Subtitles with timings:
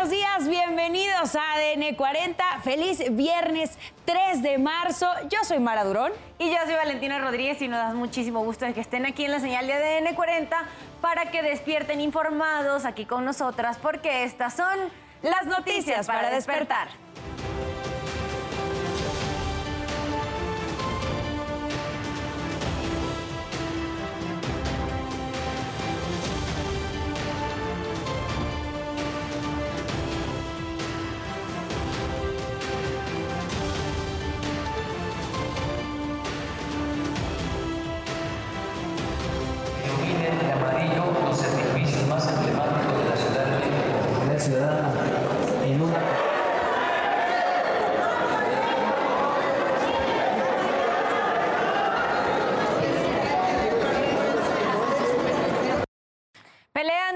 [0.00, 2.60] buenos días, bienvenidos a ADN 40.
[2.62, 3.76] Feliz viernes
[4.06, 5.06] 3 de marzo.
[5.28, 6.10] Yo soy Mara Durón.
[6.38, 9.30] Y yo soy Valentina Rodríguez y nos da muchísimo gusto de que estén aquí en
[9.30, 10.56] la señal de ADN 40
[11.02, 14.78] para que despierten informados aquí con nosotras porque estas son
[15.20, 16.88] las noticias, para, despertar.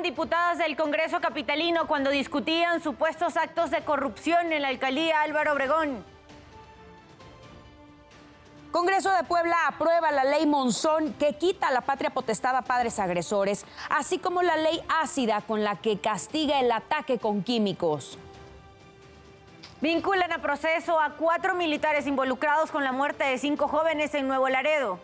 [0.04, 6.13] Diputadas del Congreso Capitalino cuando discutían supuestos actos de corrupción en la alcaldía Álvaro Obregón.
[8.74, 13.64] Congreso de Puebla aprueba la ley Monzón que quita la patria potestad a padres agresores,
[13.88, 18.18] así como la ley ácida con la que castiga el ataque con químicos.
[19.80, 24.48] Vinculan a proceso a cuatro militares involucrados con la muerte de cinco jóvenes en Nuevo
[24.48, 24.98] Laredo.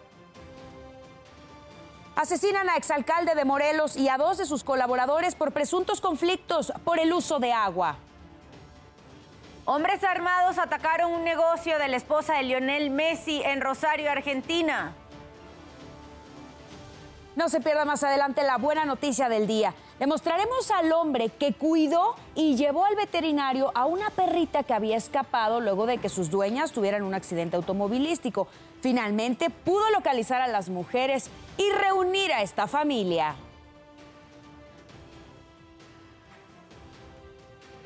[2.17, 6.99] Asesinan a exalcalde de Morelos y a dos de sus colaboradores por presuntos conflictos por
[6.99, 7.99] el uso de agua.
[9.73, 14.97] Hombres armados atacaron un negocio de la esposa de Lionel Messi en Rosario, Argentina.
[17.37, 19.73] No se pierda más adelante la buena noticia del día.
[20.01, 25.61] Demostraremos al hombre que cuidó y llevó al veterinario a una perrita que había escapado
[25.61, 28.49] luego de que sus dueñas tuvieran un accidente automovilístico.
[28.81, 33.37] Finalmente pudo localizar a las mujeres y reunir a esta familia.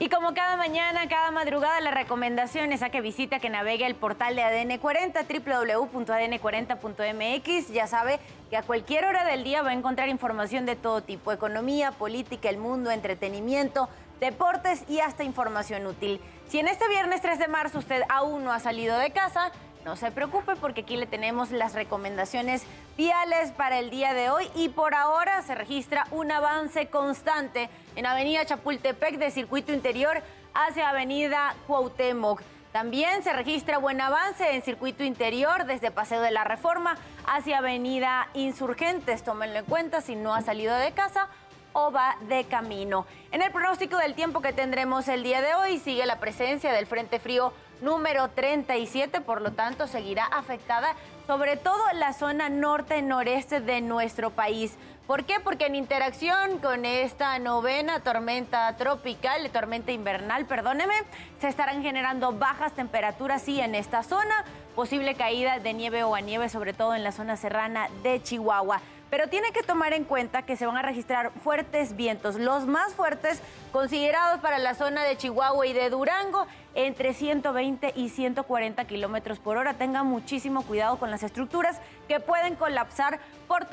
[0.04, 3.94] Y como cada mañana, cada madrugada, la recomendación es a que visite, que navegue el
[3.94, 7.72] portal de ADN 40, www.adn40.mx.
[7.72, 8.20] Ya sabe
[8.50, 12.50] que a cualquier hora del día va a encontrar información de todo tipo, economía, política,
[12.50, 13.88] el mundo, entretenimiento,
[14.20, 16.20] deportes y hasta información útil.
[16.48, 19.52] Si en este viernes 3 de marzo usted aún no ha salido de casa,
[19.84, 22.62] no se preocupe porque aquí le tenemos las recomendaciones
[22.96, 28.06] viales para el día de hoy y por ahora se registra un avance constante en
[28.06, 30.22] Avenida Chapultepec de Circuito Interior
[30.54, 32.42] hacia Avenida Cuauhtémoc.
[32.72, 38.28] También se registra buen avance en circuito interior desde Paseo de la Reforma hacia Avenida
[38.34, 39.22] Insurgentes.
[39.22, 41.28] Tómenlo en cuenta si no ha salido de casa
[41.72, 43.06] o va de camino.
[43.30, 46.86] En el pronóstico del tiempo que tendremos el día de hoy sigue la presencia del
[46.86, 47.52] Frente Frío
[47.84, 50.94] número 37, por lo tanto seguirá afectada
[51.26, 54.76] sobre todo la zona norte-noreste de nuestro país.
[55.06, 55.38] ¿Por qué?
[55.38, 60.94] Porque en interacción con esta novena tormenta tropical, tormenta invernal, perdóneme,
[61.40, 66.20] se estarán generando bajas temperaturas, sí, en esta zona, posible caída de nieve o a
[66.22, 68.80] nieve, sobre todo en la zona serrana de Chihuahua.
[69.14, 72.94] Pero tiene que tomar en cuenta que se van a registrar fuertes vientos, los más
[72.94, 79.38] fuertes considerados para la zona de Chihuahua y de Durango, entre 120 y 140 kilómetros
[79.38, 79.74] por hora.
[79.74, 83.68] Tenga muchísimo cuidado con las estructuras que pueden colapsar por,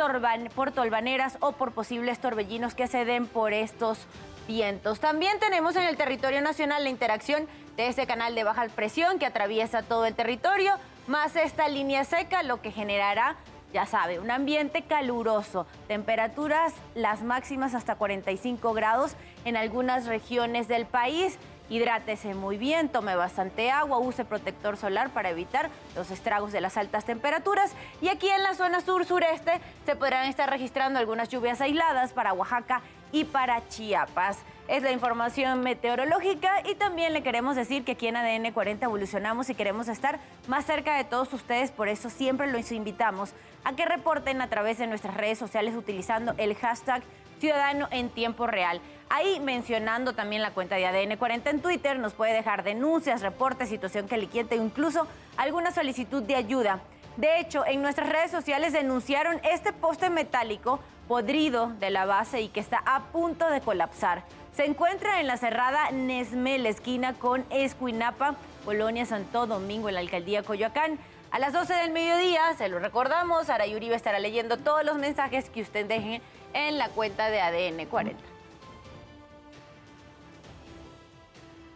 [0.54, 4.06] por tolvaneras o por posibles torbellinos que se den por estos
[4.48, 5.00] vientos.
[5.00, 7.48] También tenemos en el territorio nacional la interacción
[7.78, 10.74] de ese canal de baja presión que atraviesa todo el territorio,
[11.08, 13.38] más esta línea seca, lo que generará
[13.74, 19.16] ya sabe, un ambiente caluroso, temperaturas las máximas hasta 45 grados
[19.46, 21.38] en algunas regiones del país.
[21.72, 26.76] Hidrátese muy bien, tome bastante agua, use protector solar para evitar los estragos de las
[26.76, 27.72] altas temperaturas.
[28.02, 32.82] Y aquí en la zona sur-sureste se podrán estar registrando algunas lluvias aisladas para Oaxaca
[33.14, 34.40] y para Chiapas.
[34.68, 39.50] Es la información meteorológica y también le queremos decir que aquí en ADN 40 evolucionamos
[39.50, 43.32] y queremos estar más cerca de todos ustedes, por eso siempre los invitamos
[43.64, 47.02] a que reporten a través de nuestras redes sociales utilizando el hashtag
[47.42, 48.80] Ciudadano en Tiempo Real.
[49.10, 53.68] Ahí mencionando también la cuenta de ADN 40 en Twitter, nos puede dejar denuncias, reportes,
[53.68, 56.80] situación que le incluso alguna solicitud de ayuda.
[57.18, 62.48] De hecho, en nuestras redes sociales denunciaron este poste metálico podrido de la base y
[62.48, 64.24] que está a punto de colapsar.
[64.54, 70.02] Se encuentra en la cerrada Nesme, la esquina con Escuinapa, Colonia Santo Domingo, en la
[70.02, 71.00] alcaldía Coyoacán.
[71.32, 74.98] A las 12 del mediodía, se lo recordamos, Arayuri va a estar leyendo todos los
[74.98, 76.22] mensajes que usted deje
[76.54, 78.32] en la cuenta de ADN 40.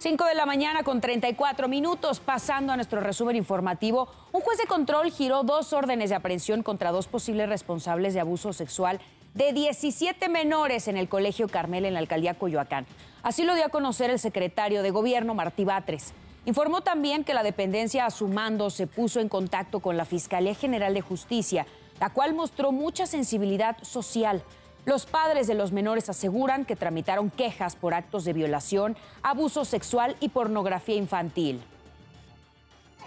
[0.06, 4.68] 5 de la mañana con 34 minutos, pasando a nuestro resumen informativo, un juez de
[4.68, 9.00] control giró dos órdenes de aprehensión contra dos posibles responsables de abuso sexual
[9.34, 12.86] de 17 menores en el Colegio Carmel en la alcaldía Coyoacán.
[13.24, 16.14] Así lo dio a conocer el secretario de Gobierno, Martí Batres.
[16.46, 20.54] Informó también que la dependencia a su mando se puso en contacto con la Fiscalía
[20.54, 21.66] General de Justicia,
[22.00, 24.44] la cual mostró mucha sensibilidad social.
[24.86, 30.16] Los padres de los menores aseguran que tramitaron quejas por actos de violación, abuso sexual
[30.20, 31.64] y pornografía infantil.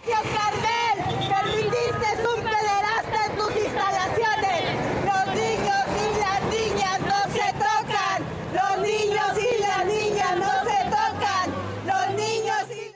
[0.05, 4.65] Carmel, permitiste un pederasta en tus instalaciones.
[5.05, 8.25] Los niños y las niñas no se tocan.
[8.55, 11.55] Los niños y las niñas no se tocan.
[11.87, 12.95] Los niños y...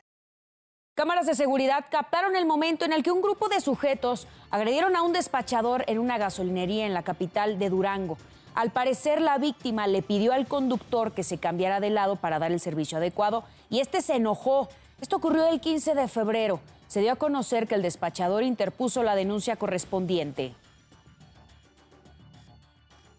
[0.95, 5.03] Cámaras de seguridad captaron el momento en el que un grupo de sujetos agredieron a
[5.03, 8.19] un despachador en una gasolinería en la capital de Durango.
[8.55, 12.53] Al parecer, la víctima le pidió al conductor que se cambiara de lado para dar
[12.53, 14.69] el servicio adecuado y este se enojó.
[15.01, 16.61] Esto ocurrió el 15 de febrero
[16.93, 20.53] se dio a conocer que el despachador interpuso la denuncia correspondiente.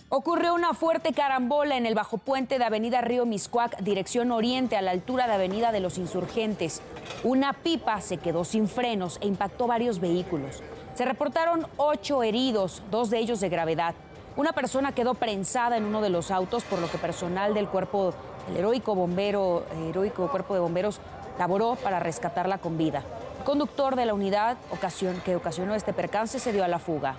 [0.09, 4.83] Ocurrió una fuerte carambola en el bajo puente de Avenida Río Miscuac, dirección oriente, a
[4.83, 6.83] la altura de Avenida de los Insurgentes.
[7.23, 10.61] Una pipa se quedó sin frenos e impactó varios vehículos.
[10.93, 13.95] Se reportaron ocho heridos, dos de ellos de gravedad.
[14.35, 18.13] Una persona quedó prensada en uno de los autos, por lo que personal del cuerpo,
[18.49, 20.99] el heroico bombero, heroico cuerpo de bomberos,
[21.37, 23.03] laboró para rescatarla con vida
[23.43, 24.57] conductor de la unidad
[25.23, 27.15] que ocasionó este percance se dio a la fuga.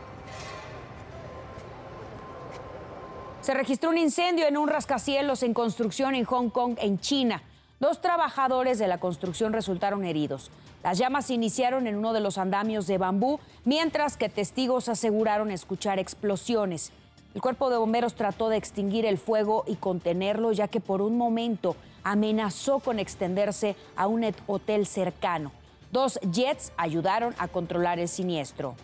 [3.43, 7.43] Se registró un incendio en un rascacielos en construcción en Hong Kong, en China.
[7.79, 10.51] Dos trabajadores de la construcción resultaron heridos.
[10.85, 15.99] Las llamas iniciaron en uno de los andamios de bambú, mientras que testigos aseguraron escuchar
[15.99, 16.93] explosiones.
[17.35, 21.17] El cuerpo de bomberos trató de extinguir el fuego y contenerlo, ya que por un
[21.17, 25.53] momento amenazó con extenderse a un hotel cercano.
[25.91, 28.75] Dos jets ayudaron a controlar el siniestro.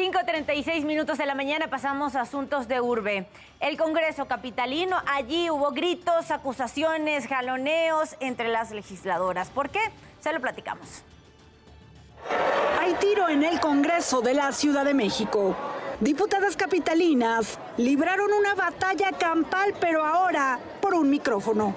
[0.00, 3.26] 5.36 minutos de la mañana pasamos a asuntos de urbe.
[3.60, 9.50] El Congreso Capitalino, allí hubo gritos, acusaciones, jaloneos entre las legisladoras.
[9.50, 9.80] ¿Por qué?
[10.18, 11.02] Se lo platicamos.
[12.80, 15.54] Hay tiro en el Congreso de la Ciudad de México.
[16.00, 21.74] Diputadas capitalinas libraron una batalla campal, pero ahora por un micrófono.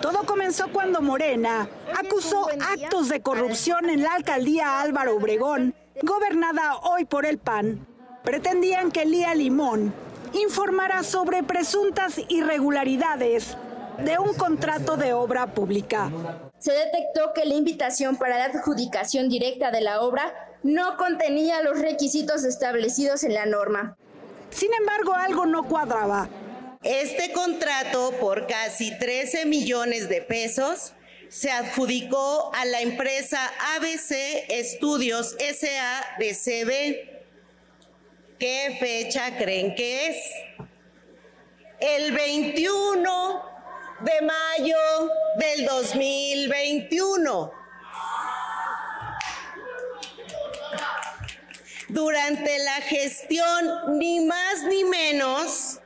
[0.00, 7.04] Todo comenzó cuando Morena acusó actos de corrupción en la alcaldía Álvaro Obregón, gobernada hoy
[7.04, 7.86] por el PAN.
[8.24, 9.94] Pretendían que Lía Limón
[10.32, 13.56] informara sobre presuntas irregularidades
[13.98, 16.10] de un contrato de obra pública.
[16.58, 21.78] Se detectó que la invitación para la adjudicación directa de la obra no contenía los
[21.78, 23.96] requisitos establecidos en la norma.
[24.50, 26.28] Sin embargo, algo no cuadraba.
[26.82, 30.92] Este contrato por casi 13 millones de pesos
[31.28, 37.18] se adjudicó a la empresa ABC Estudios SA de CB.
[38.38, 40.16] ¿Qué fecha creen que es?
[41.80, 43.42] El 21
[44.00, 47.52] de mayo del 2021.
[51.88, 55.80] Durante la gestión, ni más ni menos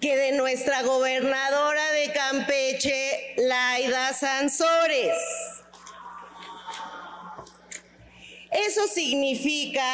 [0.00, 3.13] que de nuestra gobernadora de Campeche,
[3.44, 5.16] Laida Sansores.
[8.50, 9.84] Eso significa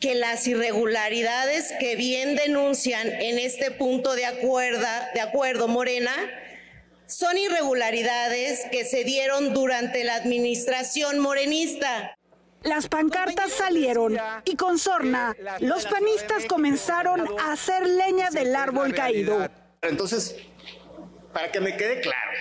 [0.00, 6.12] que las irregularidades que bien denuncian en este punto de, de acuerdo Morena
[7.06, 12.16] son irregularidades que se dieron durante la administración morenista.
[12.62, 19.48] Las pancartas salieron y con sorna los panistas comenzaron a hacer leña del árbol caído.
[19.82, 20.36] Entonces,
[21.32, 22.32] para que me quede claro,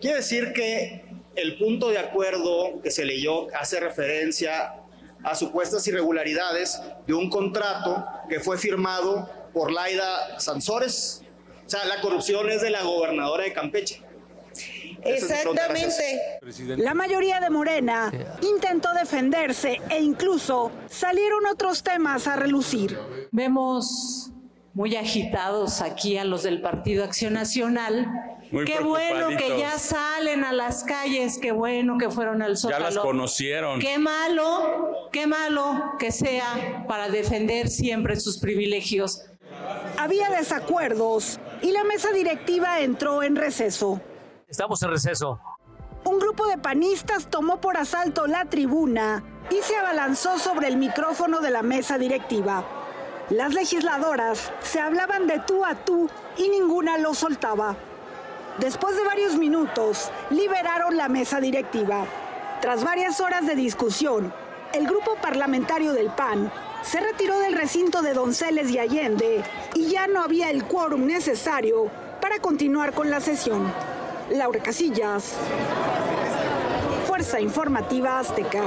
[0.00, 1.04] quiere decir que
[1.36, 4.74] el punto de acuerdo que se leyó hace referencia
[5.22, 11.22] a supuestas irregularidades de un contrato que fue firmado por Laida Sansores.
[11.66, 14.02] O sea, la corrupción es de la gobernadora de Campeche.
[15.02, 16.40] Exactamente.
[16.76, 18.12] La mayoría de Morena
[18.42, 22.98] intentó defenderse e incluso salieron otros temas a relucir.
[23.30, 24.30] Vemos
[24.74, 28.06] muy agitados aquí a los del Partido Acción Nacional.
[28.66, 32.84] qué bueno que ya salen a las calles, qué bueno que fueron al Zócalo.
[32.84, 33.78] Ya las conocieron.
[33.78, 39.22] Qué malo, qué malo que sea para defender siempre sus privilegios.
[39.96, 44.00] Había desacuerdos y la mesa directiva entró en receso.
[44.48, 45.40] Estamos en receso.
[46.04, 51.40] Un grupo de panistas tomó por asalto la tribuna y se abalanzó sobre el micrófono
[51.40, 52.73] de la mesa directiva.
[53.30, 57.74] Las legisladoras se hablaban de tú a tú y ninguna lo soltaba.
[58.58, 62.04] Después de varios minutos, liberaron la mesa directiva.
[62.60, 64.32] Tras varias horas de discusión,
[64.74, 66.52] el grupo parlamentario del PAN
[66.82, 69.42] se retiró del recinto de Donceles y Allende
[69.74, 71.90] y ya no había el quórum necesario
[72.20, 73.72] para continuar con la sesión.
[74.30, 75.32] Laura Casillas,
[77.06, 78.62] Fuerza Informativa Azteca.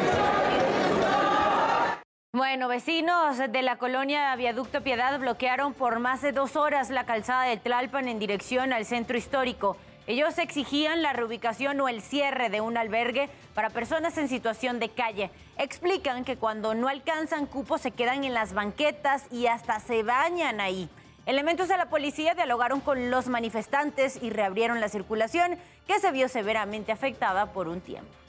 [2.33, 7.45] Bueno, vecinos de la colonia Viaducto Piedad bloquearon por más de dos horas la calzada
[7.45, 9.75] de Tlalpan en dirección al centro histórico.
[10.05, 14.89] Ellos exigían la reubicación o el cierre de un albergue para personas en situación de
[14.89, 15.31] calle.
[15.57, 20.61] Explican que cuando no alcanzan cupos se quedan en las banquetas y hasta se bañan
[20.61, 20.89] ahí.
[21.25, 25.57] Elementos de la policía dialogaron con los manifestantes y reabrieron la circulación
[25.87, 28.26] que se vio severamente afectada por un tiempo.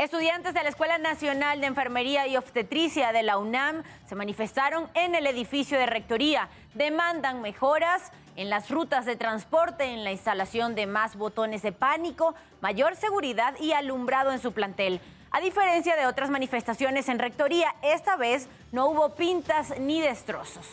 [0.00, 5.14] Estudiantes de la Escuela Nacional de Enfermería y Obstetricia de la UNAM se manifestaron en
[5.14, 6.48] el edificio de rectoría.
[6.72, 12.34] Demandan mejoras en las rutas de transporte, en la instalación de más botones de pánico,
[12.62, 15.02] mayor seguridad y alumbrado en su plantel.
[15.32, 20.66] A diferencia de otras manifestaciones en rectoría, esta vez no hubo pintas ni destrozos.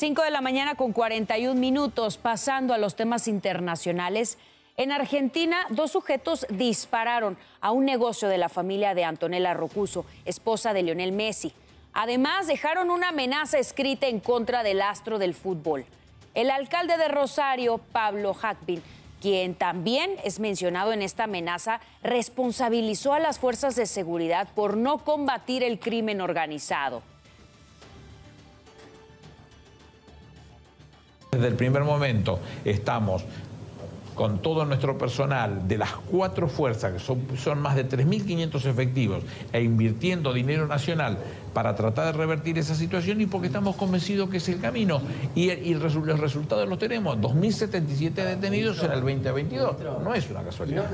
[0.00, 4.38] 5 de la mañana con 41 minutos, pasando a los temas internacionales.
[4.78, 10.72] En Argentina, dos sujetos dispararon a un negocio de la familia de Antonella Rocuso, esposa
[10.72, 11.52] de Lionel Messi.
[11.92, 15.84] Además, dejaron una amenaza escrita en contra del astro del fútbol.
[16.32, 18.82] El alcalde de Rosario, Pablo Hackpin,
[19.20, 25.04] quien también es mencionado en esta amenaza, responsabilizó a las fuerzas de seguridad por no
[25.04, 27.02] combatir el crimen organizado.
[31.40, 33.24] Desde el primer momento estamos
[34.14, 36.98] con todo nuestro personal de las cuatro fuerzas, que
[37.38, 41.16] son, más de 3.500 efectivos, e invirtiendo dinero nacional
[41.54, 45.00] para tratar de revertir esa situación y porque estamos convencidos que es el camino.
[45.34, 49.76] Y, los resultados los tenemos, 2.077 detenidos en el 2022.
[50.02, 50.90] No es una casualidad.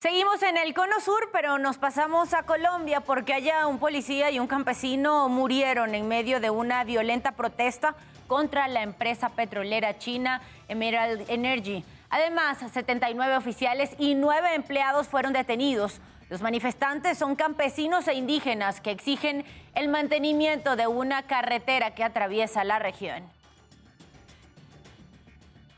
[0.00, 4.38] Seguimos en el cono sur, pero nos pasamos a Colombia porque allá un policía y
[4.38, 7.96] un campesino murieron en medio de una violenta protesta
[8.32, 11.84] contra la empresa petrolera china Emerald Energy.
[12.08, 16.00] Además, 79 oficiales y 9 empleados fueron detenidos.
[16.30, 22.64] Los manifestantes son campesinos e indígenas que exigen el mantenimiento de una carretera que atraviesa
[22.64, 23.22] la región.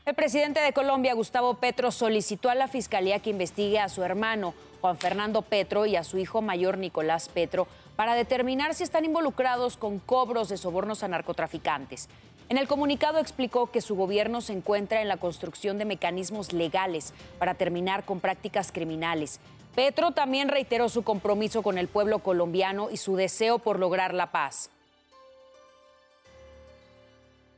[0.05, 4.53] El presidente de Colombia, Gustavo Petro, solicitó a la Fiscalía que investigue a su hermano,
[4.79, 9.75] Juan Fernando Petro, y a su hijo mayor, Nicolás Petro, para determinar si están involucrados
[9.75, 12.07] con cobros de sobornos a narcotraficantes.
[12.47, 17.13] En el comunicado explicó que su gobierno se encuentra en la construcción de mecanismos legales
[17.39, 19.39] para terminar con prácticas criminales.
[19.73, 24.31] Petro también reiteró su compromiso con el pueblo colombiano y su deseo por lograr la
[24.31, 24.69] paz.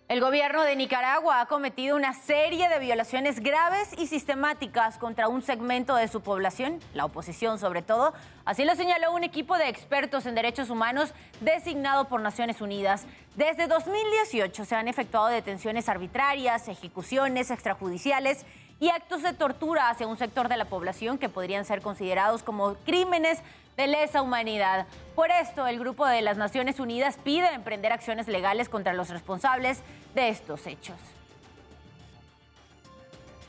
[0.08, 5.42] El gobierno de Nicaragua ha cometido una serie de violaciones graves y sistemáticas contra un
[5.42, 8.14] segmento de su población, la oposición sobre todo.
[8.46, 13.06] Así lo señaló un equipo de expertos en derechos humanos designado por Naciones Unidas.
[13.36, 18.46] Desde 2018 se han efectuado detenciones arbitrarias, ejecuciones extrajudiciales
[18.80, 22.76] y actos de tortura hacia un sector de la población que podrían ser considerados como
[22.86, 23.44] crímenes
[23.78, 24.88] de lesa humanidad.
[25.16, 29.82] Por esto, el Grupo de las Naciones Unidas pide emprender acciones legales contra los responsables
[30.16, 30.98] de estos hechos.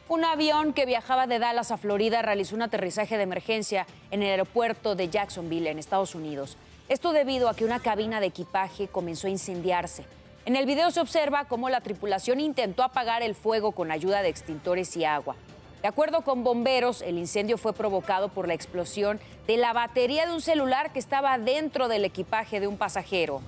[0.08, 4.30] Un avión que viajaba de Dallas a Florida realizó un aterrizaje de emergencia en el
[4.30, 6.56] aeropuerto de Jacksonville, en Estados Unidos.
[6.88, 10.04] Esto debido a que una cabina de equipaje comenzó a incendiarse.
[10.46, 14.30] En el video se observa cómo la tripulación intentó apagar el fuego con ayuda de
[14.30, 15.36] extintores y agua.
[15.82, 20.32] De acuerdo con bomberos, el incendio fue provocado por la explosión de la batería de
[20.32, 23.40] un celular que estaba dentro del equipaje de un pasajero.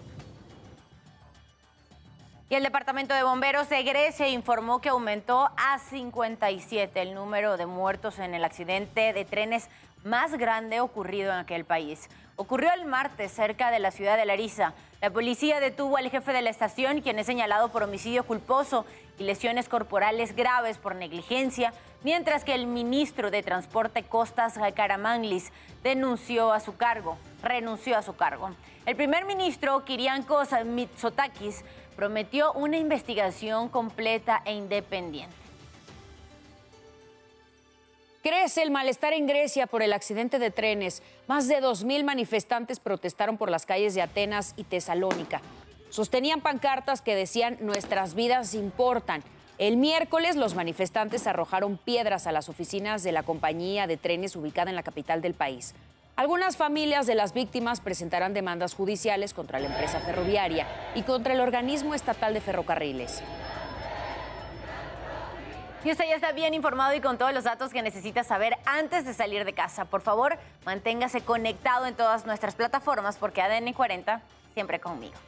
[2.49, 7.67] Y el Departamento de Bomberos de Grecia informó que aumentó a 57 el número de
[7.67, 9.69] muertos en el accidente de trenes
[10.05, 12.09] más grande ocurrido en aquel país.
[12.37, 14.73] Ocurrió el martes cerca de la ciudad de Larissa.
[15.01, 18.85] La policía detuvo al jefe de la estación, quien es señalado por homicidio culposo
[19.19, 21.73] y lesiones corporales graves por negligencia,
[22.03, 25.53] mientras que el ministro de Transporte Costas Karamanlis
[25.83, 28.51] denunció a su cargo, renunció a su cargo.
[28.87, 31.65] El primer ministro Kiriankos Mitsotakis
[31.97, 35.37] prometió una investigación completa e independiente.
[38.23, 41.03] Crece el malestar en Grecia por el accidente de trenes.
[41.27, 45.41] Más de 2.000 manifestantes protestaron por las calles de Atenas y Tesalónica.
[45.89, 49.23] Sostenían pancartas que decían nuestras vidas importan.
[49.61, 54.71] El miércoles los manifestantes arrojaron piedras a las oficinas de la compañía de trenes ubicada
[54.71, 55.75] en la capital del país.
[56.17, 61.43] Algunas familias de las víctimas presentarán demandas judiciales contra la empresa ferroviaria y contra el
[61.43, 63.23] organismo estatal de ferrocarriles.
[65.85, 69.05] Y usted ya está bien informado y con todos los datos que necesita saber antes
[69.05, 69.85] de salir de casa.
[69.85, 74.23] Por favor, manténgase conectado en todas nuestras plataformas porque ADN 40
[74.55, 75.21] siempre conmigo.